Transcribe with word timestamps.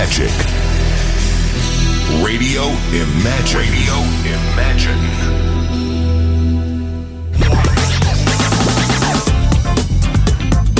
Magic. 0.00 0.32
Radio 2.24 2.62
Imagine. 2.90 3.60
Radio 3.60 3.96
Imagine. 4.56 4.96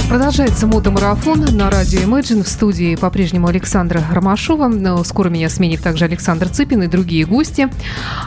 Продолжается 0.08 0.66
мотомарафон 0.66 1.44
на 1.54 1.70
радио 1.70 2.00
Imagine. 2.00 2.44
В 2.44 2.48
студии 2.48 2.96
по-прежнему 2.96 3.48
Александра 3.48 4.02
Ромашова. 4.10 4.68
Но 4.68 5.04
скоро 5.04 5.28
меня 5.28 5.50
сменит 5.50 5.82
также 5.82 6.06
Александр 6.06 6.48
Цыпин 6.48 6.84
и 6.84 6.86
другие 6.86 7.26
гости. 7.26 7.68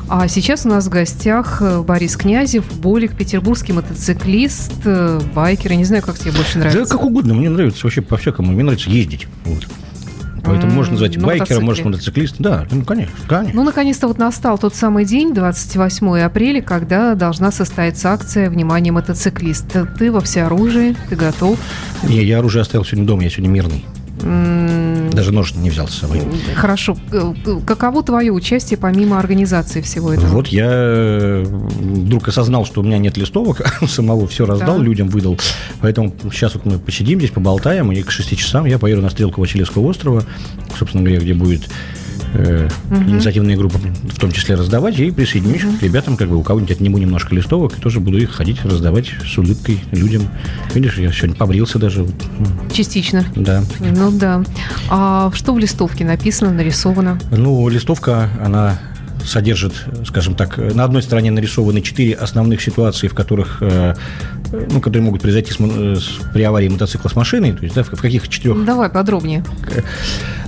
А 0.08 0.28
сейчас 0.28 0.64
у 0.68 0.70
нас 0.70 0.86
в 0.86 0.90
гостях 0.90 1.58
э, 1.64 1.82
Борис 1.82 2.16
Князев, 2.16 2.72
Болик, 2.72 3.18
петербургский 3.18 3.74
мотоциклист, 3.74 4.74
э, 4.86 5.20
байкер. 5.34 5.72
Я 5.72 5.78
не 5.78 5.86
знаю, 5.86 6.04
как 6.04 6.20
тебе 6.20 6.34
больше 6.34 6.60
нравится. 6.60 6.84
Да 6.84 6.98
как 6.98 7.04
угодно. 7.04 7.34
Мне 7.34 7.50
нравится 7.50 7.80
вообще 7.82 8.04
по-всякому. 8.04 8.52
Мне 8.52 8.62
нравится 8.62 8.92
ездить. 8.92 9.26
Вот. 9.46 9.68
Поэтому 10.44 10.74
можно 10.74 10.94
назвать 10.94 11.16
на 11.18 11.28
байкером, 11.28 11.40
мотоцикле. 11.40 11.66
может 11.66 11.86
мотоциклист. 11.86 12.36
Да, 12.40 12.68
ну, 12.70 12.84
конечно, 12.84 13.16
конечно. 13.28 13.56
Ну, 13.56 13.64
наконец-то 13.64 14.08
вот 14.08 14.18
настал 14.18 14.58
тот 14.58 14.76
самый 14.76 15.06
день, 15.06 15.34
28 15.34 16.20
апреля, 16.20 16.62
когда 16.62 17.16
должна 17.16 17.52
состояться 17.52 18.12
акция 18.12 18.50
«Внимание, 18.50 18.92
мотоциклист». 18.92 19.66
Ты 19.98 20.12
во 20.12 20.20
всеоружии, 20.20 20.96
ты 21.10 21.16
готов? 21.16 21.58
Не, 22.04 22.24
я 22.24 22.40
оружие 22.40 22.62
оставил 22.62 22.84
сегодня 22.86 23.08
дома, 23.08 23.24
я 23.24 23.30
сегодня 23.30 23.50
мирный. 23.50 23.86
Даже 24.24 25.32
нож 25.32 25.54
не 25.56 25.70
взял 25.70 25.88
с 25.88 25.96
собой. 25.96 26.22
Хорошо. 26.56 26.98
Э, 27.12 27.34
Каково 27.66 28.04
твое 28.04 28.32
участие 28.32 28.78
помимо 28.78 29.20
организации 29.20 29.82
всего 29.82 30.14
этого? 30.14 30.28
Вот 30.28 30.48
я 30.48 30.68
э, 30.70 31.44
вдруг 31.46 32.28
осознал, 32.28 32.66
что 32.66 32.82
у 32.82 32.84
меня 32.84 32.98
нет 32.98 33.18
листовок, 33.18 33.62
самого 33.88 34.28
все 34.28 34.46
раздал, 34.46 34.78
Да. 34.78 34.84
людям 34.84 35.08
выдал. 35.10 35.38
Поэтому 35.82 36.14
сейчас 36.32 36.54
вот 36.56 36.66
мы 36.66 36.80
посидим 36.80 37.20
здесь, 37.20 37.32
поболтаем, 37.32 37.92
и 37.92 38.02
к 38.02 38.12
6 38.12 38.38
часам 38.38 38.66
я 38.66 38.80
поеду 38.80 39.02
на 39.02 39.10
стрелку 39.10 39.42
Васильевского 39.42 39.84
острова, 39.88 40.24
собственно 40.78 41.04
говоря, 41.04 41.22
где 41.22 41.34
будет 41.34 41.70
э, 42.34 42.68
инициативные 42.92 43.58
группы, 43.58 43.78
в 43.78 44.20
том 44.20 44.32
числе 44.32 44.56
раздавать, 44.56 45.00
и 45.00 45.12
присоединюсь 45.12 45.64
к 45.80 45.84
ребятам, 45.84 46.18
как 46.18 46.30
бы 46.30 46.38
у 46.38 46.44
кого-нибудь 46.44 46.72
отниму 46.72 46.98
немножко 46.98 47.36
листовок, 47.36 47.78
и 47.78 47.82
тоже 47.82 48.00
буду 48.00 48.18
их 48.18 48.32
ходить 48.32 48.64
раздавать 48.64 49.12
с 49.26 49.38
улыбкой 49.38 49.80
людям. 49.92 50.24
Видишь, 50.74 50.98
я 50.98 51.12
сегодня 51.12 51.36
побрился 51.36 51.80
даже. 51.80 52.06
Частично. 52.72 53.26
Да. 53.36 53.64
Ну 53.80 54.12
да. 54.12 54.44
А 54.90 55.32
что 55.34 55.54
в 55.54 55.60
листовке 55.60 56.06
написано, 56.06 56.52
нарисовано? 56.52 57.20
Ну, 57.32 57.68
листовка, 57.70 58.30
она 58.44 58.80
содержит, 59.26 59.74
скажем 60.06 60.36
так, 60.36 60.58
на 60.58 60.84
одной 60.84 61.02
стороне 61.02 61.32
нарисованы 61.32 61.82
четыре 61.82 62.14
основных 62.14 62.62
ситуации, 62.62 63.08
в 63.08 63.14
которых, 63.14 63.58
э, 63.62 63.96
ну, 64.54 64.80
которые 64.80 65.04
могут 65.04 65.22
произойти 65.22 65.52
с 65.52 65.58
э, 65.60 65.96
с- 65.96 66.32
при 66.34 66.44
аварии 66.44 66.70
мотоцикла 66.70 67.10
с 67.10 67.16
машиной, 67.16 67.54
то 67.54 67.64
есть, 67.64 67.76
да, 67.76 67.84
в, 67.84 67.88
в 67.92 68.00
каких 68.02 68.28
четырех 68.30 68.64
Давай 68.66 68.90
подробнее. 68.90 69.44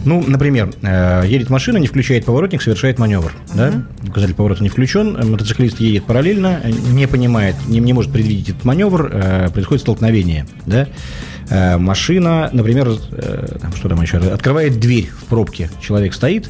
ну, 0.06 0.23
например, 0.25 0.72
э, 0.84 1.23
едет 1.28 1.50
машина, 1.50 1.78
не 1.78 1.88
включает 1.88 2.25
поворотник, 2.25 2.62
совершает 2.62 3.00
маневр. 3.00 3.34
Да? 3.53 3.72
Указатель 4.08 4.36
поворота 4.36 4.62
не 4.64 4.70
включен, 4.70 5.17
э, 5.17 5.25
мотоциклист 5.25 5.80
едет 5.80 6.06
параллельно, 6.06 6.62
не 6.92 7.08
понимает, 7.08 7.56
не, 7.67 7.80
не 7.80 7.94
может 7.94 8.12
предвидеть 8.12 8.50
этот 8.50 8.64
маневр, 8.66 9.09
происходит 9.52 9.81
столкновение. 9.81 10.45
Да? 10.66 10.88
Машина, 11.78 12.50
например, 12.53 12.92
что 13.75 13.90
там 13.90 14.02
еще, 14.02 14.17
открывает 14.17 14.80
дверь 14.80 15.09
в 15.09 15.25
пробке, 15.25 15.69
человек 15.81 16.14
стоит 16.14 16.50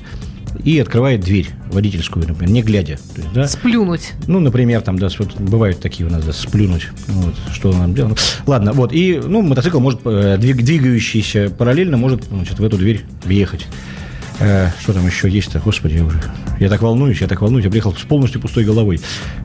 и 0.63 0.79
открывает 0.79 1.21
дверь 1.21 1.49
водительскую, 1.71 2.27
например, 2.27 2.51
не 2.51 2.61
глядя. 2.61 2.97
То 3.15 3.21
есть, 3.21 3.33
да? 3.33 3.47
Сплюнуть. 3.47 4.13
Ну, 4.27 4.39
например, 4.39 4.81
там, 4.81 4.97
да, 4.97 5.09
вот 5.19 5.35
бывают 5.39 5.79
такие 5.79 6.07
у 6.07 6.11
нас, 6.11 6.23
да, 6.23 6.33
сплюнуть. 6.33 6.87
Вот, 7.07 7.33
что 7.53 7.71
нам 7.71 7.93
делать. 7.93 8.17
Ладно, 8.47 8.73
вот, 8.73 8.93
и, 8.93 9.19
ну, 9.23 9.41
мотоцикл 9.41 9.79
может, 9.79 10.01
э, 10.05 10.37
двиг- 10.39 10.61
двигающийся 10.63 11.49
параллельно, 11.49 11.97
может, 11.97 12.23
значит, 12.25 12.59
в 12.59 12.63
эту 12.63 12.77
дверь 12.77 13.05
въехать. 13.23 13.65
Э, 14.39 14.69
что 14.81 14.93
там 14.93 15.05
еще 15.07 15.29
есть-то? 15.29 15.59
Господи, 15.59 15.95
я 15.95 16.03
уже... 16.03 16.21
Я 16.59 16.69
так 16.69 16.81
волнуюсь, 16.81 17.19
я 17.21 17.27
так 17.27 17.41
волнуюсь, 17.41 17.65
я 17.65 17.69
приехал 17.71 17.93
с 17.93 18.01
полностью 18.03 18.39
пустой 18.41 18.63
головой. 18.65 18.99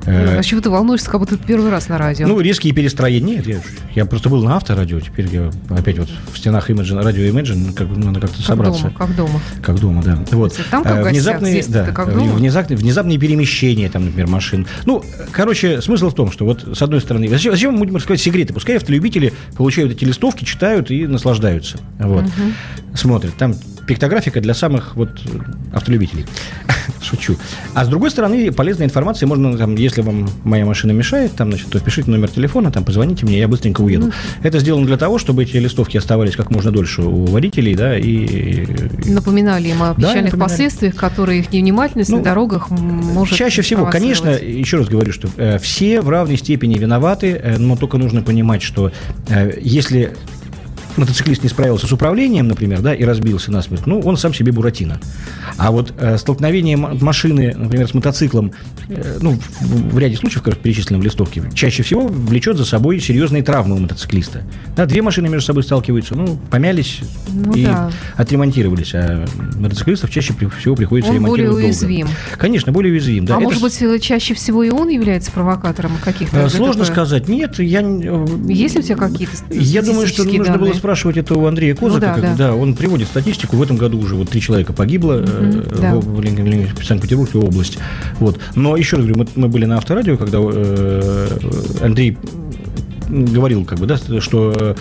Э, 0.06 0.38
А 0.38 0.42
чего 0.42 0.60
ты 0.60 0.70
волнуешься, 0.70 1.10
как 1.10 1.20
будто 1.20 1.36
ты 1.36 1.44
первый 1.46 1.70
раз 1.70 1.88
на 1.88 1.98
радио? 1.98 2.26
ну, 2.26 2.40
резкие 2.40 2.72
перестроения. 2.72 3.36
Нет, 3.36 3.46
я, 3.46 3.60
я 3.94 4.04
просто 4.04 4.28
был 4.28 4.42
на 4.44 4.56
авторадио, 4.56 5.00
теперь 5.00 5.28
я 5.32 5.50
опять 5.70 5.98
вот 5.98 6.08
в 6.32 6.38
стенах 6.38 6.70
Imagine, 6.70 7.02
радио 7.02 7.22
Imagine, 7.24 7.72
как, 7.72 7.88
надо 7.96 8.20
как-то 8.20 8.36
как 8.38 8.46
собраться. 8.46 8.82
дома, 8.82 8.94
как 8.96 9.14
дома. 9.16 9.40
Как 9.62 9.78
дома, 9.80 10.02
да. 10.02 10.18
Вот. 10.32 10.58
Там 10.70 10.82
как 10.82 10.92
Э, 10.92 11.02
гостях, 11.02 11.12
внезапные, 11.12 11.52
здесь 11.52 11.66
да, 11.68 11.86
как 11.92 12.12
дома? 12.12 12.32
внезапные, 12.32 12.76
внезапные 12.76 13.18
перемещения, 13.18 13.88
там, 13.90 14.04
например, 14.06 14.26
машин. 14.28 14.66
Ну, 14.86 15.04
короче, 15.32 15.80
смысл 15.82 16.10
в 16.10 16.14
том, 16.14 16.30
что 16.32 16.44
вот 16.44 16.66
с 16.76 16.82
одной 16.82 17.00
стороны, 17.00 17.28
зачем, 17.28 17.52
зачем 17.52 17.72
мы 17.74 17.80
будем 17.80 17.96
рассказать 17.96 18.20
секреты? 18.20 18.52
Пускай 18.54 18.76
автолюбители 18.76 19.32
получают 19.56 19.92
эти 19.92 20.04
листовки, 20.04 20.44
читают 20.44 20.90
и 20.90 21.06
наслаждаются. 21.06 21.78
Вот. 21.98 22.24
Смотрят. 22.94 23.34
Там 23.36 23.54
пиктографика 23.86 24.40
для 24.40 24.54
самых 24.54 24.96
вот 24.96 25.10
автолюбителей. 25.72 26.26
Шучу. 27.02 27.36
А 27.74 27.84
с 27.84 27.88
другой 27.88 28.10
стороны, 28.10 28.52
полезная 28.52 28.86
информация. 28.86 29.26
Можно, 29.26 29.56
там, 29.56 29.74
если 29.74 30.02
вам 30.02 30.28
моя 30.44 30.64
машина 30.64 30.92
мешает, 30.92 31.32
там, 31.32 31.50
значит, 31.50 31.68
то 31.68 31.80
пишите 31.80 32.10
номер 32.10 32.28
телефона, 32.28 32.70
там, 32.70 32.84
позвоните 32.84 33.26
мне, 33.26 33.38
я 33.38 33.48
быстренько 33.48 33.80
уеду. 33.80 34.12
Это 34.42 34.58
сделано 34.58 34.86
для 34.86 34.96
того, 34.96 35.18
чтобы 35.18 35.42
эти 35.42 35.56
листовки 35.56 35.96
оставались 35.96 36.36
как 36.36 36.50
можно 36.50 36.70
дольше 36.70 37.02
у 37.02 37.26
водителей, 37.26 37.74
да, 37.74 37.98
и 37.98 38.66
Напоминали 39.06 39.68
им 39.68 39.82
о 39.82 39.88
Да, 39.88 39.94
печальных 39.94 40.32
напоминали. 40.32 40.38
последствиях, 40.40 40.94
которые 40.94 41.40
их 41.40 41.52
невнимательность 41.52 42.10
Ну, 42.10 42.18
на 42.18 42.22
дорогах 42.22 42.70
может 42.70 43.36
Чаще 43.36 43.62
всего, 43.62 43.86
конечно, 43.86 44.28
еще 44.30 44.78
раз 44.78 44.88
говорю, 44.88 45.12
что 45.12 45.28
э, 45.36 45.58
все 45.58 46.00
в 46.00 46.08
равной 46.08 46.36
степени 46.36 46.78
виноваты, 46.78 47.32
э, 47.42 47.58
но 47.58 47.76
только 47.76 47.98
нужно 47.98 48.22
понимать, 48.22 48.62
что 48.62 48.92
э, 49.28 49.52
если 49.60 50.12
мотоциклист 50.96 51.42
не 51.42 51.48
справился 51.48 51.86
с 51.86 51.92
управлением, 51.92 52.48
например, 52.48 52.80
да, 52.80 52.94
и 52.94 53.04
разбился 53.04 53.50
насмерть, 53.50 53.86
ну, 53.86 54.00
он 54.00 54.16
сам 54.16 54.34
себе 54.34 54.52
буратино. 54.52 55.00
А 55.56 55.70
вот 55.70 55.92
э, 55.98 56.16
столкновение 56.18 56.76
машины, 56.76 57.54
например, 57.56 57.88
с 57.88 57.94
мотоциклом, 57.94 58.52
э, 58.88 59.18
ну, 59.20 59.38
в, 59.60 59.94
в 59.94 59.98
ряде 59.98 60.16
случаев, 60.16 60.42
как 60.42 60.58
перечислено 60.58 60.98
в 60.98 61.02
листовке, 61.02 61.42
чаще 61.54 61.82
всего 61.82 62.06
влечет 62.06 62.56
за 62.56 62.64
собой 62.64 63.00
серьезные 63.00 63.42
травмы 63.42 63.76
у 63.76 63.78
мотоциклиста. 63.78 64.42
Да, 64.76 64.86
две 64.86 65.02
машины 65.02 65.28
между 65.28 65.46
собой 65.46 65.62
сталкиваются, 65.62 66.14
ну, 66.14 66.38
помялись 66.50 67.00
Ну 67.28 67.52
и 67.52 67.64
да. 67.64 67.90
отремонтировались, 68.16 68.94
а 68.94 69.26
мотоциклистов 69.58 70.10
чаще 70.10 70.34
всего 70.58 70.74
приходится 70.74 71.10
Он 71.12 71.18
более 71.24 71.46
ремонтировать 71.46 71.80
долго. 71.80 71.94
уязвим. 71.94 72.08
Конечно, 72.38 72.72
более 72.72 72.92
уязвим. 72.92 73.24
Да, 73.24 73.34
а 73.34 73.36
Это 73.38 73.44
может 73.44 73.62
быть, 73.62 73.82
э, 73.82 73.98
чаще 73.98 74.34
всего 74.34 74.62
и 74.62 74.70
он 74.70 74.88
является 74.88 75.30
провокатором 75.32 75.92
каких-то 76.02 76.36
Э, 76.38 76.44
ДТП? 76.44 76.56
Сложно 76.56 76.84
сказать. 76.84 77.28
Нет, 77.28 77.58
я... 77.58 77.80
э, 77.82 78.26
Есть 78.48 78.74
ли 78.76 78.80
у 78.80 78.84
тебя 78.84 78.96
какие-то 78.96 79.32
Я 79.50 79.82
думаю, 79.82 80.06
что 80.06 80.24
нужно 80.24 80.56
было? 80.58 80.74
Спрашивать 80.80 81.18
это 81.18 81.34
у 81.34 81.44
Андрея 81.46 81.74
Козака. 81.74 82.00
да, 82.00 82.14
когда, 82.14 82.34
да. 82.34 82.54
он 82.54 82.74
приводит 82.74 83.06
статистику. 83.08 83.56
В 83.56 83.62
этом 83.62 83.76
году 83.76 83.98
уже 83.98 84.14
вот 84.14 84.30
три 84.30 84.40
человека 84.40 84.72
погибло 84.72 85.22
э, 85.22 85.24
Мгм, 85.26 85.64
да. 85.80 85.94
в, 85.94 86.00
в 86.16 86.20
Лен- 86.22 86.68
в 86.74 86.84
Санкт-Петербургской 86.84 87.40
области. 87.42 87.78
Вот. 88.18 88.40
Но 88.54 88.76
еще 88.76 88.96
раз 88.96 89.04
говорю, 89.04 89.20
мы, 89.20 89.42
мы 89.42 89.48
были 89.48 89.66
на 89.66 89.76
авторадио, 89.76 90.16
когда 90.16 90.38
э, 90.40 91.28
Андрей 91.82 92.16
говорил, 93.08 93.64
как 93.64 93.78
бы, 93.78 93.86
да, 93.86 93.98
что 94.20 94.52
э, 94.56 94.74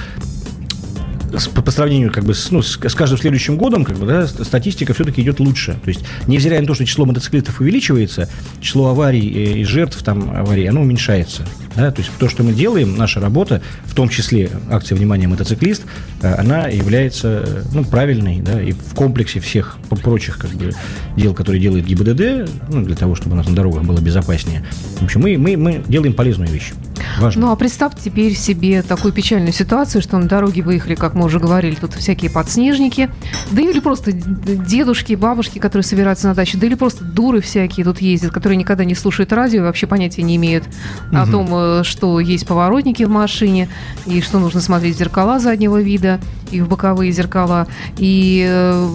с- 1.38 1.48
по, 1.48 1.72
сравнению 1.72 2.12
как 2.12 2.24
бы 2.24 2.34
с, 2.34 2.52
ну, 2.52 2.62
с, 2.62 2.78
с 2.80 2.96
каждым 2.96 3.18
следующим 3.20 3.58
годом 3.58 3.84
как 3.86 3.98
бы, 3.98 4.06
да, 4.06 4.28
ст- 4.28 4.46
статистика 4.46 4.94
все-таки 4.94 5.22
идет 5.22 5.40
лучше. 5.40 5.78
То 5.84 5.90
есть, 5.90 6.02
невзирая 6.28 6.62
на 6.62 6.68
то, 6.68 6.74
что 6.74 6.86
число 6.86 7.06
мотоциклистов 7.06 7.60
увеличивается, 7.62 8.30
число 8.62 8.88
аварий 8.90 9.28
э, 9.30 9.60
и 9.60 9.64
жертв 9.64 10.02
там 10.04 10.32
аварий, 10.36 10.66
оно 10.66 10.82
уменьшается. 10.82 11.46
Да? 11.76 11.92
То 11.92 12.02
есть, 12.02 12.12
то, 12.20 12.30
что 12.30 12.44
мы 12.44 12.54
делаем, 12.54 12.98
наша 12.98 13.20
работа, 13.20 13.62
в 13.86 13.94
том 13.94 14.10
числе 14.10 14.50
акция 14.70 14.96
«Внимание, 14.96 15.28
мотоциклист», 15.28 15.84
э, 16.22 16.34
она 16.34 16.68
является 16.68 17.44
э, 17.46 17.64
ну, 17.74 17.84
правильной, 17.84 18.42
да, 18.42 18.62
и 18.62 18.72
в 18.72 18.94
комплексе 18.96 19.40
всех 19.40 19.78
прочих 20.02 20.38
как 20.38 20.52
бы, 20.52 20.74
дел, 21.16 21.34
которые 21.34 21.62
делает 21.62 21.86
ГИБДД, 21.86 22.50
ну, 22.70 22.84
для 22.84 22.96
того, 22.96 23.16
чтобы 23.16 23.34
у 23.34 23.36
нас 23.36 23.48
на 23.48 23.56
дорогах 23.56 23.84
было 23.84 24.00
безопаснее. 24.00 24.66
В 25.00 25.04
общем, 25.04 25.22
мы, 25.22 25.38
мы, 25.38 25.58
мы 25.58 25.84
делаем 25.88 26.14
полезную 26.14 26.50
вещь. 26.50 26.72
Важно. 27.19 27.48
Ну, 27.48 27.51
а 27.51 27.56
представьте 27.56 28.01
теперь 28.10 28.33
себе 28.36 28.81
такую 28.81 29.13
печальную 29.13 29.54
ситуацию, 29.54 30.01
что 30.01 30.18
на 30.18 30.27
дороге 30.27 30.62
выехали, 30.62 30.95
как 30.95 31.13
мы 31.13 31.25
уже 31.25 31.39
говорили, 31.39 31.75
тут 31.75 31.94
всякие 31.94 32.31
подснежники, 32.31 33.10
да 33.51 33.62
или 33.62 33.80
просто 33.80 34.12
дедушки, 34.12 35.13
бабушки, 35.16 35.60
которые 35.60 35.83
собираются 35.83 36.27
на 36.27 36.36
дачу, 36.36 36.57
да 36.57 36.66
или 36.68 36.75
просто 36.75 37.04
дуры 37.04 37.42
всякие 37.42 37.83
тут 37.86 38.01
ездят, 38.01 38.31
которые 38.31 38.57
никогда 38.57 38.86
не 38.86 38.95
слушают 38.95 39.33
радио 39.33 39.60
и 39.60 39.63
вообще 39.63 39.88
понятия 39.88 40.24
не 40.24 40.36
имеют 40.38 40.63
о 41.12 41.24
Мгм. 41.24 41.31
том, 41.31 41.48
э, 41.51 41.83
что 41.83 42.19
есть 42.19 42.48
поворотники 42.48 43.04
в 43.04 43.10
машине, 43.10 43.69
и 44.06 44.22
что 44.22 44.39
нужно 44.39 44.62
смотреть 44.62 44.95
в 44.95 45.00
зеркала 45.00 45.39
заднего 45.39 45.81
вида, 45.81 46.19
и 46.51 46.62
в 46.62 46.68
боковые 46.68 47.12
зеркала, 47.12 47.68
и 47.98 48.45
э, 48.48 48.88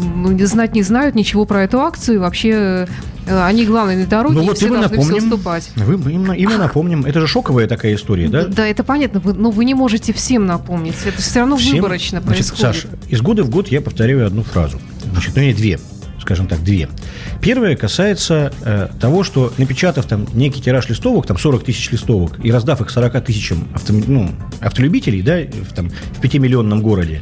знать 0.47 0.75
не 0.75 0.82
знают 0.82 1.15
ничего 1.15 1.44
про 1.44 1.62
эту 1.62 1.81
акцию, 1.81 2.17
и 2.17 2.19
вообще 2.19 2.50
э, 2.53 2.87
они 3.26 3.65
главные 3.67 3.97
на 3.99 4.06
дороге, 4.06 4.35
Ну 4.37 4.43
вот 4.44 4.56
все 4.56 4.69
должны 4.69 4.87
все 4.88 4.97
напомним. 4.97 5.25
уступать. 5.32 5.71
Вы, 5.76 5.94
именно, 6.12 6.32
именно 6.32 6.59
напомним. 6.59 7.05
Это 7.06 7.21
же 7.21 7.26
шоковая 7.26 7.67
такая 7.67 7.94
история, 7.94 8.29
да? 8.29 8.44
Да, 8.47 8.67
это 8.67 8.85
понятно, 8.85 9.21
но 9.35 9.50
вы 9.50 9.65
не 9.65 9.75
можете 9.75 10.12
всем 10.12 10.47
напомнить. 10.47 10.94
Это 11.05 11.21
все 11.23 11.41
равно 11.41 11.56
Всем- 11.56 11.76
выборочно 11.76 12.21
Значит, 12.21 12.49
происходит. 12.49 12.82
Саш, 12.82 12.87
из 13.09 13.21
года 13.21 13.43
в 13.44 13.50
год 13.50 13.69
я 13.69 13.81
повторяю 13.81 14.26
одну 14.26 14.43
фразу. 14.43 14.79
Значит, 15.11 15.37
ну, 15.37 15.43
не 15.43 15.53
две. 15.55 15.79
Скажем 16.25 16.49
так, 16.49 16.65
две. 16.65 16.88
Первое 17.43 17.76
касается 17.76 18.53
э, 18.62 18.88
того, 18.99 19.23
что 19.25 19.53
напечатав 19.59 20.06
там 20.06 20.26
некий 20.32 20.62
тираж 20.62 20.88
листовок, 20.88 21.26
там 21.26 21.38
40 21.38 21.65
тысяч 21.65 21.91
листовок, 21.91 22.43
и 22.43 22.50
раздав 22.50 22.81
их 22.81 22.88
40 22.91 23.25
тысячам 23.25 23.69
авто, 23.75 23.93
ну, 23.93 24.31
автолюбителей, 24.61 25.21
да, 25.21 25.41
в, 25.41 25.75
там, 25.75 25.91
в 25.91 26.23
5-миллионном 26.23 26.81
городе, 26.81 27.21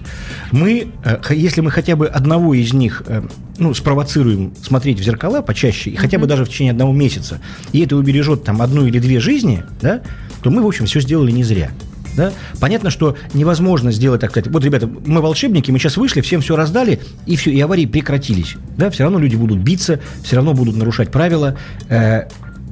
мы, 0.52 0.92
э, 1.04 1.18
если 1.30 1.60
мы 1.60 1.72
хотя 1.72 1.96
бы 1.96 2.06
одного 2.06 2.54
из 2.54 2.72
них 2.72 3.02
э, 3.06 3.22
ну, 3.58 3.74
спровоцируем 3.74 4.54
смотреть 4.62 5.00
в 5.00 5.02
зеркала 5.02 5.42
почаще, 5.42 5.90
и 5.90 5.96
хотя 5.96 6.18
бы 6.18 6.26
даже 6.26 6.44
в 6.44 6.48
течение 6.48 6.70
одного 6.70 6.92
месяца, 6.92 7.40
и 7.72 7.80
это 7.80 7.96
убережет 7.96 8.44
там 8.44 8.62
одну 8.62 8.86
или 8.86 9.00
две 9.00 9.18
жизни, 9.18 9.64
да, 9.80 10.00
то 10.42 10.50
мы, 10.50 10.62
в 10.62 10.66
общем, 10.66 10.86
все 10.86 11.00
сделали 11.00 11.32
не 11.32 11.42
зря. 11.42 11.72
Да? 12.16 12.32
Понятно, 12.60 12.90
что 12.90 13.16
невозможно 13.34 13.92
сделать 13.92 14.20
так 14.20 14.30
сказать. 14.30 14.50
Вот, 14.50 14.64
ребята, 14.64 14.88
мы 15.06 15.20
волшебники, 15.20 15.70
мы 15.70 15.78
сейчас 15.78 15.96
вышли, 15.96 16.20
всем 16.20 16.40
все 16.40 16.56
раздали, 16.56 17.00
и 17.26 17.36
все, 17.36 17.50
и 17.50 17.60
аварии 17.60 17.86
прекратились. 17.86 18.56
Да? 18.76 18.90
Все 18.90 19.04
равно 19.04 19.18
люди 19.18 19.36
будут 19.36 19.58
биться, 19.58 20.00
все 20.22 20.36
равно 20.36 20.54
будут 20.54 20.76
нарушать 20.76 21.10
правила. 21.10 21.56
Э, 21.88 22.28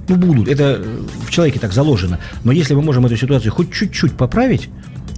ну, 0.08 0.16
будут. 0.16 0.48
Это 0.48 0.82
в 1.26 1.30
человеке 1.30 1.60
так 1.60 1.72
заложено. 1.72 2.18
Но 2.42 2.52
если 2.52 2.74
мы 2.74 2.82
можем 2.82 3.06
эту 3.06 3.16
ситуацию 3.16 3.52
хоть 3.52 3.72
чуть-чуть 3.72 4.12
поправить, 4.12 4.68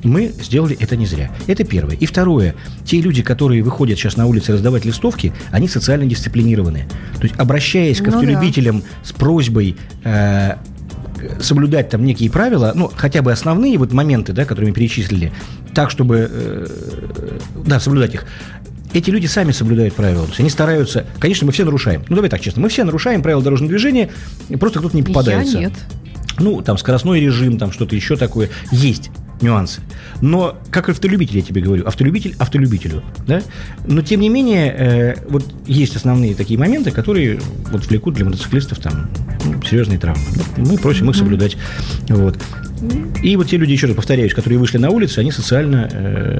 мы 0.04 0.32
сделали 0.40 0.76
это 0.78 0.96
не 0.96 1.06
зря. 1.06 1.30
Это 1.46 1.64
первое. 1.64 1.96
И 1.96 2.06
второе. 2.06 2.54
Те 2.84 3.00
люди, 3.00 3.22
которые 3.22 3.62
выходят 3.62 3.98
сейчас 3.98 4.16
на 4.16 4.26
улицы 4.26 4.52
раздавать 4.52 4.84
листовки, 4.84 5.32
они 5.50 5.68
социально 5.68 6.04
дисциплинированные. 6.06 6.88
То 7.16 7.22
есть, 7.22 7.34
обращаясь 7.38 7.98
к 7.98 8.06
Ну 8.06 8.10
да. 8.10 8.18
автолюбителям 8.18 8.82
с 9.02 9.12
просьбой 9.12 9.76
э, 10.04 10.56
соблюдать 11.40 11.90
там 11.90 12.04
некие 12.04 12.30
правила, 12.30 12.72
ну, 12.74 12.90
хотя 12.94 13.22
бы 13.22 13.32
основные 13.32 13.78
вот 13.78 13.92
моменты, 13.92 14.32
да, 14.32 14.44
которые 14.44 14.70
мы 14.70 14.74
перечислили, 14.74 15.32
так, 15.74 15.90
чтобы, 15.90 16.28
э, 16.30 16.66
да, 17.66 17.80
соблюдать 17.80 18.14
их. 18.14 18.26
Эти 18.92 19.10
люди 19.10 19.26
сами 19.26 19.52
соблюдают 19.52 19.94
правила. 19.94 20.24
То 20.24 20.30
есть 20.30 20.40
они 20.40 20.50
стараются... 20.50 21.06
Конечно, 21.18 21.46
мы 21.46 21.52
все 21.52 21.64
нарушаем. 21.64 22.04
Ну, 22.08 22.16
давай 22.16 22.30
так 22.30 22.40
честно. 22.40 22.60
Мы 22.60 22.68
все 22.68 22.84
нарушаем 22.84 23.22
правила 23.22 23.42
дорожного 23.42 23.70
движения, 23.70 24.10
просто 24.60 24.80
кто-то 24.80 24.94
не 24.94 25.02
попадается. 25.02 25.58
Я 25.58 25.68
нет. 25.68 25.72
Ну, 26.38 26.60
там 26.62 26.76
скоростной 26.76 27.20
режим, 27.20 27.58
там 27.58 27.72
что-то 27.72 27.94
еще 27.96 28.16
такое. 28.16 28.50
Есть 28.70 29.10
нюансы. 29.42 29.80
Но, 30.20 30.56
как 30.70 30.88
автолюбитель, 30.88 31.38
я 31.38 31.42
тебе 31.42 31.60
говорю, 31.60 31.86
автолюбитель 31.86 32.34
автолюбителю, 32.38 33.02
да? 33.26 33.42
Но, 33.86 34.02
тем 34.02 34.20
не 34.20 34.28
менее, 34.28 34.72
э, 34.72 35.14
вот 35.28 35.44
есть 35.66 35.96
основные 35.96 36.34
такие 36.34 36.58
моменты, 36.58 36.90
которые 36.90 37.40
вот 37.70 37.86
влекут 37.86 38.14
для 38.14 38.24
мотоциклистов 38.24 38.78
там 38.78 39.10
серьезные 39.68 39.98
травмы. 39.98 40.22
Мы 40.56 40.76
просим 40.78 41.10
их 41.10 41.16
соблюдать. 41.16 41.56
Вот. 42.08 42.38
И 43.22 43.36
вот 43.36 43.48
те 43.48 43.56
люди, 43.58 43.70
еще 43.70 43.86
раз 43.86 43.94
повторяюсь, 43.94 44.34
которые 44.34 44.58
вышли 44.58 44.76
на 44.78 44.90
улицу, 44.90 45.20
они 45.20 45.30
социально 45.30 45.88
э, 45.92 46.38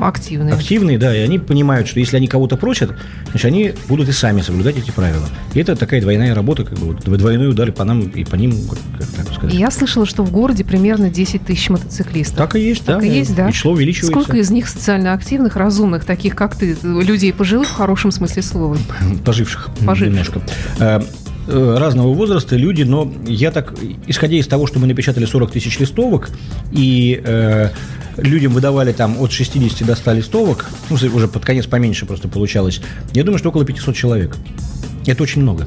Активные. 0.00 0.54
активные, 0.54 0.96
да, 0.96 1.14
и 1.16 1.18
они 1.18 1.40
понимают, 1.40 1.88
что 1.88 1.98
если 1.98 2.16
они 2.16 2.28
кого-то 2.28 2.56
просят, 2.56 2.92
значит, 3.30 3.44
они 3.46 3.72
будут 3.88 4.08
и 4.08 4.12
сами 4.12 4.42
соблюдать 4.42 4.76
эти 4.78 4.92
правила. 4.92 5.28
И 5.54 5.58
это 5.60 5.74
такая 5.74 6.00
двойная 6.00 6.34
работа, 6.36 6.64
как 6.64 6.78
бы 6.78 6.94
вот, 6.94 7.18
двойной 7.18 7.48
удар 7.48 7.72
по 7.72 7.82
нам 7.82 8.02
и 8.02 8.22
по 8.24 8.36
ним, 8.36 8.54
как 8.68 8.78
так 9.26 9.34
сказать. 9.34 9.54
Я 9.54 9.72
слышала, 9.72 10.06
что 10.06 10.22
в 10.22 10.30
городе 10.30 10.62
примерно 10.64 11.10
10 11.10 11.44
тысяч 11.44 11.68
мотоциклистов. 11.68 12.36
Так 12.36 12.54
и 12.54 12.60
есть, 12.60 12.84
Так 12.84 13.00
да. 13.00 13.06
и 13.06 13.10
есть, 13.10 13.34
да. 13.34 13.48
И 13.48 13.52
число 13.52 13.72
увеличивается. 13.72 14.12
Сколько 14.20 14.36
из 14.36 14.52
них 14.52 14.68
социально 14.68 15.14
активных, 15.14 15.56
разумных, 15.56 16.04
таких 16.04 16.36
как 16.36 16.54
ты, 16.54 16.76
людей 16.82 17.32
пожилых 17.32 17.66
в 17.68 17.74
хорошем 17.74 18.12
смысле 18.12 18.42
слова? 18.42 18.78
Поживших, 19.24 19.70
Поживших. 19.84 20.06
немножко. 20.06 21.02
Э, 21.48 21.74
э, 21.74 21.78
разного 21.78 22.12
возраста 22.14 22.56
люди, 22.56 22.82
но 22.82 23.12
я 23.26 23.50
так, 23.50 23.74
исходя 24.06 24.36
из 24.36 24.46
того, 24.46 24.66
что 24.66 24.78
мы 24.78 24.86
напечатали 24.86 25.24
40 25.24 25.50
тысяч 25.52 25.78
листовок, 25.78 26.30
и 26.72 27.20
э, 27.24 27.70
людям 28.18 28.52
выдавали 28.52 28.92
там 28.92 29.20
от 29.20 29.32
60 29.32 29.86
до 29.86 29.94
100 29.96 30.12
листовок, 30.12 30.66
ну, 30.90 30.96
уже 30.96 31.28
под 31.28 31.44
конец 31.44 31.66
поменьше 31.66 32.06
просто 32.06 32.28
получалось, 32.28 32.80
я 33.14 33.24
думаю, 33.24 33.38
что 33.38 33.48
около 33.48 33.64
500 33.64 33.96
человек. 33.96 34.36
Это 35.06 35.22
очень 35.22 35.42
много. 35.42 35.66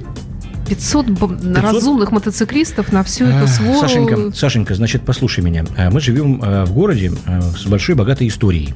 500, 0.70 1.10
б- 1.10 1.60
разумных 1.60 2.12
мотоциклистов 2.12 2.94
на 2.94 3.04
всю 3.04 3.26
эту 3.26 3.44
А, 3.44 3.48
свору. 3.48 3.80
Сашенька, 3.82 4.32
Сашенька, 4.34 4.76
значит, 4.76 5.02
послушай 5.02 5.44
меня. 5.44 5.66
А, 5.76 5.90
Мы 5.90 6.00
живем 6.00 6.40
а, 6.44 6.66
в 6.66 6.74
городе 6.74 7.12
с 7.58 7.66
большой 7.66 7.96
богатой 7.96 8.28
историей. 8.28 8.74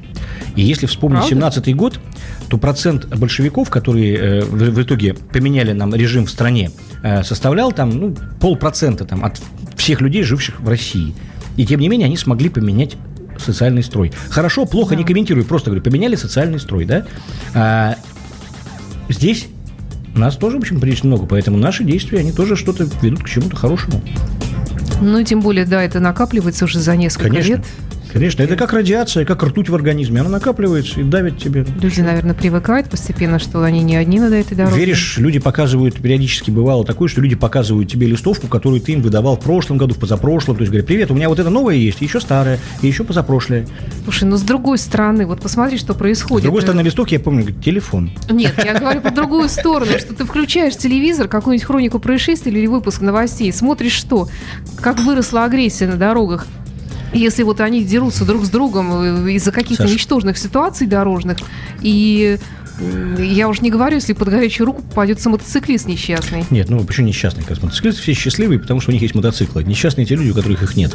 И 0.56 0.62
если 0.62 0.86
вспомнить 0.86 1.28
Правда? 1.28 1.46
17-й 1.46 1.74
год, 1.74 2.00
то 2.48 2.58
процент 2.58 3.06
большевиков, 3.06 3.70
которые 3.70 4.16
э, 4.16 4.40
в, 4.44 4.82
итоге 4.82 5.14
поменяли 5.14 5.72
нам 5.72 5.94
режим 5.94 6.26
в 6.26 6.30
стране, 6.30 6.70
э, 7.02 7.22
составлял 7.22 7.72
там 7.72 7.90
ну, 7.90 8.16
полпроцента 8.40 9.04
там, 9.04 9.24
от 9.24 9.40
всех 9.76 10.00
людей, 10.00 10.22
живших 10.22 10.60
в 10.60 10.68
России. 10.68 11.14
И 11.56 11.66
тем 11.66 11.80
не 11.80 11.88
менее 11.88 12.06
они 12.06 12.16
смогли 12.16 12.48
поменять 12.48 12.96
социальный 13.38 13.82
строй. 13.82 14.12
Хорошо, 14.30 14.64
плохо, 14.64 14.90
Да. 14.90 14.96
не 14.96 15.04
комментирую, 15.04 15.44
просто 15.44 15.70
говорю, 15.70 15.82
поменяли 15.82 16.16
социальный 16.16 16.58
строй, 16.58 16.86
да? 16.86 17.06
А, 17.54 17.96
здесь 19.10 19.48
нас 20.14 20.36
тоже, 20.36 20.56
в 20.56 20.60
общем, 20.60 20.80
прилично 20.80 21.08
много, 21.08 21.26
поэтому 21.26 21.58
наши 21.58 21.84
действия, 21.84 22.20
они 22.20 22.32
тоже 22.32 22.56
что-то 22.56 22.88
ведут 23.02 23.22
к 23.22 23.28
чему-то 23.28 23.56
хорошему. 23.56 24.00
Ну, 25.02 25.22
тем 25.22 25.40
более, 25.40 25.66
да, 25.66 25.82
это 25.82 26.00
накапливается 26.00 26.64
уже 26.64 26.80
за 26.80 26.96
несколько 26.96 27.28
Конечно. 27.28 27.48
лет. 27.48 27.66
Конечно, 28.12 28.42
это 28.42 28.56
как 28.56 28.72
радиация, 28.72 29.24
как 29.24 29.42
ртуть 29.42 29.68
в 29.68 29.74
организме. 29.74 30.20
Она 30.20 30.30
накапливается 30.30 31.00
и 31.00 31.02
давит 31.04 31.38
тебе. 31.38 31.66
Люди, 31.80 32.00
наверное, 32.00 32.34
привыкают 32.34 32.88
постепенно, 32.88 33.38
что 33.38 33.62
они 33.62 33.82
не 33.82 33.96
одни 33.96 34.20
на 34.20 34.32
этой 34.34 34.56
дороге. 34.56 34.76
Веришь, 34.76 35.18
люди 35.18 35.38
показывают, 35.38 35.96
периодически 36.00 36.50
бывало 36.50 36.84
такое, 36.84 37.08
что 37.08 37.20
люди 37.20 37.34
показывают 37.34 37.90
тебе 37.90 38.06
листовку, 38.06 38.46
которую 38.46 38.80
ты 38.80 38.92
им 38.92 39.02
выдавал 39.02 39.36
в 39.36 39.40
прошлом 39.40 39.78
году, 39.78 39.94
в 39.94 39.98
позапрошлом. 39.98 40.56
То 40.56 40.62
есть 40.62 40.70
говорят, 40.70 40.86
привет, 40.86 41.10
у 41.10 41.14
меня 41.14 41.28
вот 41.28 41.38
это 41.38 41.50
новое 41.50 41.74
есть, 41.74 42.00
еще 42.00 42.20
старое, 42.20 42.58
и 42.82 42.86
еще 42.86 43.04
позапрошлое. 43.04 43.66
Слушай, 44.04 44.24
ну 44.24 44.36
с 44.36 44.42
другой 44.42 44.78
стороны, 44.78 45.26
вот 45.26 45.40
посмотри, 45.40 45.78
что 45.78 45.92
С 45.92 45.96
происходит. 45.96 46.44
другой 46.44 46.62
стороны, 46.62 46.82
листовки, 46.82 47.14
я 47.14 47.20
помню, 47.20 47.52
телефон. 47.52 48.10
Нет, 48.30 48.54
я 48.64 48.78
говорю 48.78 49.00
по 49.00 49.10
другую 49.10 49.48
сторону, 49.48 49.98
что 49.98 50.14
ты 50.14 50.24
включаешь 50.24 50.76
телевизор, 50.76 51.28
какую-нибудь 51.28 51.66
хронику 51.66 51.98
происшествий 51.98 52.52
или 52.52 52.66
выпуск 52.66 53.00
новостей, 53.00 53.52
смотришь 53.52 53.92
что, 53.92 54.28
как 54.80 54.98
выросла 55.00 55.44
агрессия 55.44 55.86
на 55.86 55.96
дорогах. 55.96 56.46
Если 57.12 57.42
вот 57.42 57.60
они 57.60 57.84
дерутся 57.84 58.24
друг 58.24 58.44
с 58.44 58.48
другом 58.50 59.26
э, 59.26 59.32
из-за 59.32 59.52
каких-то 59.52 59.84
Саша. 59.84 59.94
ничтожных 59.94 60.38
ситуаций 60.38 60.86
дорожных, 60.86 61.38
и 61.80 62.38
я 63.18 63.48
уж 63.48 63.62
не 63.62 63.70
говорю, 63.70 63.94
если 63.96 64.12
под 64.12 64.28
горячую 64.28 64.66
руку 64.66 64.82
попадется 64.82 65.30
мотоциклист 65.30 65.86
несчастный. 65.86 66.44
Нет, 66.50 66.68
ну 66.68 66.84
почему 66.84 67.06
несчастные? 67.06 67.44
Как 67.46 67.62
мотоциклисты 67.62 68.02
все 68.02 68.12
счастливые, 68.12 68.58
потому 68.58 68.80
что 68.80 68.90
у 68.90 68.92
них 68.92 69.00
есть 69.00 69.14
мотоциклы. 69.14 69.64
Несчастные 69.64 70.04
те 70.04 70.14
люди, 70.14 70.30
у 70.30 70.34
которых 70.34 70.62
их 70.62 70.76
нет. 70.76 70.94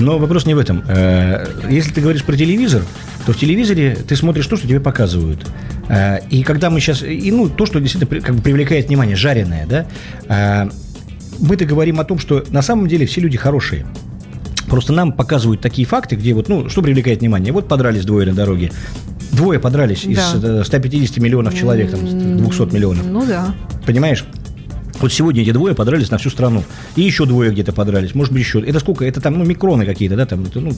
Но 0.00 0.18
вопрос 0.18 0.44
не 0.46 0.54
в 0.54 0.58
этом. 0.58 0.82
Э, 0.88 1.46
Если 1.70 1.92
ты 1.92 2.00
говоришь 2.00 2.24
про 2.24 2.36
телевизор, 2.36 2.82
то 3.26 3.32
в 3.32 3.38
телевизоре 3.38 3.96
ты 3.96 4.16
смотришь 4.16 4.46
то, 4.48 4.56
что 4.56 4.66
тебе 4.66 4.80
показывают. 4.80 5.46
Э, 5.88 6.18
И 6.30 6.42
когда 6.42 6.68
мы 6.68 6.80
сейчас... 6.80 7.04
И, 7.04 7.30
ну, 7.30 7.48
то, 7.48 7.64
что 7.64 7.78
действительно 7.78 8.20
как 8.20 8.34
бы 8.34 8.42
привлекает 8.42 8.88
внимание, 8.88 9.14
жареное, 9.14 9.66
да? 10.26 10.68
Мы-то 11.38 11.64
говорим 11.64 12.00
о 12.00 12.04
том, 12.04 12.18
что 12.18 12.44
на 12.50 12.60
самом 12.60 12.88
деле 12.88 13.06
все 13.06 13.20
люди 13.20 13.38
хорошие. 13.38 13.86
Просто 14.70 14.92
нам 14.92 15.12
показывают 15.12 15.60
такие 15.60 15.86
факты, 15.86 16.14
где 16.16 16.32
вот, 16.32 16.48
ну, 16.48 16.68
что 16.68 16.80
привлекает 16.80 17.20
внимание? 17.20 17.52
Вот 17.52 17.66
подрались 17.68 18.04
двое 18.04 18.26
на 18.28 18.34
дороге. 18.34 18.70
Двое 19.32 19.58
подрались 19.58 20.04
из 20.04 20.16
Да. 20.34 20.60
э, 20.60 20.64
150 20.64 21.18
миллионов 21.18 21.54
человек, 21.54 21.90
там, 21.90 22.00
200 22.06 22.72
миллионов. 22.74 23.04
Ну 23.04 23.26
да. 23.26 23.54
Понимаешь? 23.84 24.24
Вот 25.00 25.12
сегодня 25.12 25.42
эти 25.42 25.50
двое 25.50 25.74
подрались 25.74 26.10
на 26.10 26.18
всю 26.18 26.28
страну. 26.30 26.62
И 26.94 27.00
еще 27.02 27.24
двое 27.24 27.50
где-то 27.50 27.72
подрались. 27.72 28.14
Может 28.14 28.32
быть, 28.34 28.42
еще. 28.42 28.60
Это 28.60 28.80
сколько? 28.80 29.04
Это 29.04 29.20
там, 29.20 29.38
ну, 29.38 29.44
микроны 29.44 29.86
какие-то, 29.86 30.14
да, 30.14 30.26
там, 30.26 30.44
это, 30.44 30.60
ну, 30.60 30.72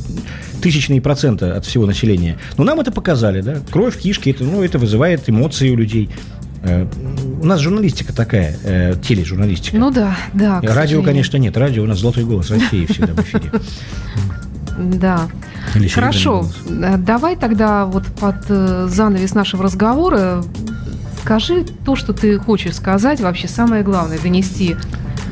тысячные 0.63 1.01
проценты 1.01 1.47
от 1.47 1.67
всего 1.67 1.87
населения. 1.87 2.39
Но 2.57 2.65
нам 2.65 2.79
это 2.81 2.93
показали, 2.93 3.41
да. 3.41 3.57
Кровь, 3.71 3.99
кишки, 3.99 4.31
это, 4.31 4.45
ну, 4.45 4.63
это 4.63 4.79
вызывает 4.79 5.29
эмоции 5.29 5.71
у 5.71 5.77
людей. 5.77 6.09
Э, 6.65 6.87
У 7.41 7.45
нас 7.45 7.61
журналистика 7.61 8.15
такая, 8.15 8.57
э, 8.63 8.95
тележурналистика. 9.03 9.77
Ну 9.77 9.91
да, 9.91 10.17
да. 10.33 10.61
к 10.61 10.65
Радио, 10.75 11.03
конечно, 11.03 11.37
нет. 11.37 11.57
Радио 11.57 11.83
у 11.83 11.87
нас 11.87 11.99
золотой 11.99 12.25
голос 12.25 12.51
России 12.51 12.87
всегда 12.87 13.15
в 13.15 13.21
эфире. 13.21 13.51
Да. 14.79 15.29
Или 15.75 15.89
Хорошо. 15.89 16.47
Э, 16.69 16.97
Давай 16.97 17.37
тогда 17.37 17.85
вот 17.87 18.07
под 18.07 18.37
э, 18.49 18.87
занавес 18.89 19.35
нашего 19.35 19.65
разговора 19.65 20.45
скажи 21.23 21.65
то, 21.85 21.95
что 21.97 22.13
ты 22.13 22.39
хочешь 22.39 22.75
сказать, 22.75 23.21
вообще 23.21 23.49
самое 23.49 23.83
главное, 23.83 24.19
донести 24.19 24.77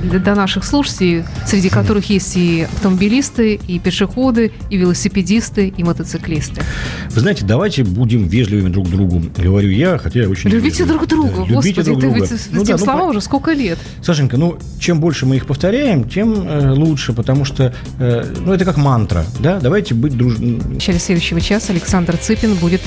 для- 0.03 0.19
до 0.19 0.35
наших 0.35 0.65
слушателей, 0.65 1.25
среди 1.47 1.69
которых 1.69 2.11
есть 2.11 2.37
и 2.37 2.63
автомобилисты, 2.73 3.55
и 3.67 3.79
пешеходы, 3.79 4.53
и 4.71 4.77
велосипедисты, 4.77 5.69
и 5.77 5.83
мотоциклисты. 5.85 6.63
Вы 7.11 7.21
знаете, 7.21 7.45
давайте 7.45 7.85
будем 7.85 8.27
вежливыми 8.29 8.69
друг 8.71 8.87
к 8.87 8.91
другу, 8.91 9.23
говорю 9.37 9.71
я, 9.71 9.99
хотя 9.99 10.21
я 10.21 10.29
очень... 10.29 10.51
Любите 10.51 10.85
вежливый. 10.85 10.99
друг 10.99 11.09
друга. 11.09 11.31
Да, 11.31 11.37
Любите 11.41 11.55
Господи, 11.55 11.83
друг 11.85 12.01
ты 12.01 12.07
друга. 12.07 12.21
ведь 12.21 12.41
Ну 12.53 12.65
да, 12.65 12.73
ну, 12.73 12.79
словам 12.79 13.01
по- 13.07 13.11
уже 13.11 13.21
сколько 13.21 13.53
лет? 13.53 13.79
Сашенька, 14.03 14.37
ну, 14.37 14.59
чем 14.79 15.01
больше 15.01 15.27
мы 15.27 15.37
их 15.37 15.47
повторяем, 15.47 16.09
тем 16.09 16.35
э, 16.35 16.71
лучше, 16.73 17.13
потому 17.13 17.45
что, 17.45 17.75
э, 17.99 18.35
ну, 18.41 18.53
это 18.53 18.65
как 18.65 18.77
мантра, 18.77 19.25
да, 19.39 19.59
давайте 19.61 19.95
быть 19.95 20.17
друж... 20.17 20.35
В 20.37 20.75
начале 20.75 20.99
следующего 20.99 21.41
часа 21.41 21.73
Александр 21.73 22.17
Цыпин 22.17 22.55
будет 22.55 22.81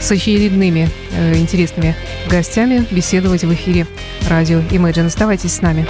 с 0.00 0.10
очередными 0.10 0.90
э, 1.16 1.36
интересными 1.36 1.94
гостями 2.30 2.84
беседовать 2.90 3.44
в 3.44 3.52
эфире 3.54 3.86
радио 4.28 4.58
Imagine. 4.70 5.06
Оставайтесь 5.06 5.52
с 5.54 5.62
нами. 5.62 5.86